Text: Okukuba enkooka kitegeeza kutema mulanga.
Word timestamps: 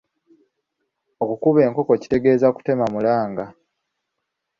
Okukuba 1.23 1.59
enkooka 1.67 1.93
kitegeeza 2.01 2.47
kutema 2.55 2.85
mulanga. 2.93 3.45